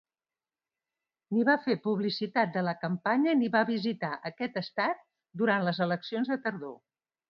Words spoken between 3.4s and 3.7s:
ni va